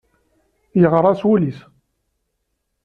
Yeɣra 0.79 1.11
s 1.19 1.21
wul-is. 1.27 1.59